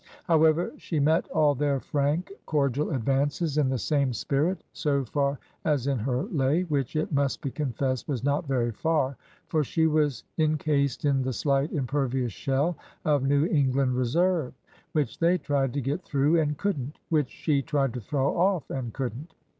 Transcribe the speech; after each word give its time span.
However, 0.23 0.71
she 0.79 0.99
met 0.99 1.29
all 1.29 1.53
their 1.53 1.79
frank, 1.79 2.31
cordial 2.47 2.89
advances 2.89 3.59
in 3.59 3.69
the 3.69 3.77
same 3.77 4.13
spirit, 4.13 4.63
so 4.73 5.05
far 5.05 5.37
as 5.63 5.85
in 5.85 5.99
her 5.99 6.23
lay,— 6.23 6.63
which, 6.63 6.95
it 6.95 7.11
must 7.11 7.39
be 7.39 7.51
confessed, 7.51 8.07
was 8.07 8.23
not 8.23 8.47
very 8.47 8.71
far; 8.71 9.15
for 9.47 9.63
she 9.63 9.85
was 9.85 10.23
incased 10.39 11.05
in 11.05 11.21
the 11.21 11.33
slight, 11.33 11.71
impervious 11.71 12.33
shell 12.33 12.75
of 13.05 13.21
New 13.21 13.45
England 13.45 13.93
reserve, 13.95 14.55
which 14.93 15.19
they 15.19 15.37
tried 15.37 15.71
to 15.75 15.81
get 15.81 16.01
through— 16.01 16.39
and 16.39 16.57
couldn't; 16.57 16.97
which 17.09 17.29
she 17.29 17.61
tried 17.61 17.93
to 17.93 18.01
throw 18.01 18.35
off— 18.35 18.71
and 18.71 18.93
could 18.93 19.15
n't. 19.15 19.35